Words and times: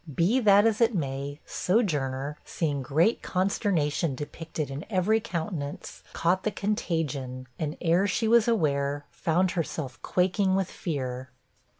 Be 0.11 0.39
that 0.39 0.65
as 0.65 0.81
it 0.81 0.95
may, 0.95 1.39
Sojourner, 1.45 2.39
seeing 2.43 2.81
great 2.81 3.21
consternation 3.21 4.15
depicted 4.15 4.71
in 4.71 4.83
every 4.89 5.19
countenance, 5.19 6.01
caught 6.13 6.41
the 6.41 6.49
contagion, 6.49 7.45
and, 7.59 7.77
ere 7.79 8.07
she 8.07 8.27
was 8.27 8.47
aware, 8.47 9.05
found 9.11 9.51
herself 9.51 10.01
quaking 10.01 10.55
with 10.55 10.71
fear. 10.71 11.29